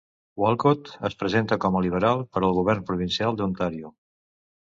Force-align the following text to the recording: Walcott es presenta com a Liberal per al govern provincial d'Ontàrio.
Walcott 0.43 0.87
es 1.09 1.17
presenta 1.23 1.57
com 1.65 1.75
a 1.75 1.83
Liberal 1.87 2.23
per 2.37 2.43
al 2.47 2.55
govern 2.61 2.87
provincial 2.87 3.37
d'Ontàrio. 3.43 3.93